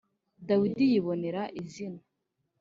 [0.47, 1.99] Dawidi yibonera izina